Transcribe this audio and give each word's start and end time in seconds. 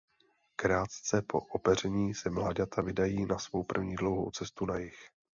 Krátce 0.55 1.21
po 1.21 1.39
opeření 1.39 2.13
se 2.13 2.29
mláďata 2.29 2.81
vydávají 2.81 3.25
na 3.25 3.39
svou 3.39 3.63
první 3.63 3.95
dlouhou 3.95 4.31
cestu 4.31 4.65
na 4.65 4.77
jih. 4.77 4.99